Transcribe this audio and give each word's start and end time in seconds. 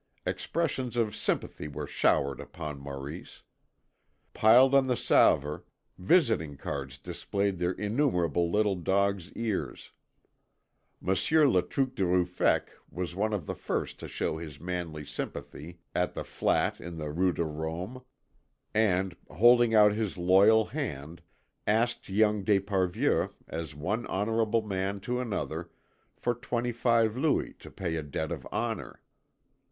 Expressions 0.25 0.97
of 0.97 1.13
sympathy 1.15 1.67
were 1.67 1.85
showered 1.85 2.39
upon 2.39 2.79
Maurice. 2.79 3.43
Piled 4.33 4.73
on 4.73 4.87
the 4.87 4.97
salver, 4.97 5.63
visiting 5.95 6.57
cards 6.57 6.97
displayed 6.97 7.59
their 7.59 7.73
innumerable 7.73 8.49
little 8.49 8.73
dogs' 8.73 9.31
ears. 9.33 9.91
Monsieur 10.99 11.47
Le 11.47 11.61
Truc 11.61 11.93
de 11.93 12.03
Ruffec 12.03 12.71
was 12.89 13.13
one 13.13 13.31
of 13.31 13.45
the 13.45 13.53
first 13.53 13.99
to 13.99 14.07
show 14.07 14.37
his 14.39 14.59
manly 14.59 15.05
sympathy 15.05 15.81
at 15.93 16.15
the 16.15 16.23
flat 16.23 16.81
in 16.81 16.97
the 16.97 17.11
Rue 17.11 17.31
de 17.31 17.45
Rome, 17.45 18.01
and, 18.73 19.15
holding 19.29 19.75
out 19.75 19.91
his 19.91 20.17
loyal 20.17 20.65
hand, 20.65 21.21
asked 21.67 22.09
young 22.09 22.43
d'Esparvieu 22.43 23.29
as 23.47 23.75
one 23.75 24.07
honourable 24.07 24.63
man 24.63 24.99
to 25.01 25.19
another 25.19 25.69
for 26.17 26.33
twenty 26.33 26.71
five 26.71 27.15
louis 27.15 27.53
to 27.59 27.69
pay 27.69 27.95
a 27.97 28.01
debt 28.01 28.31
of 28.31 28.47
honour. 28.47 29.03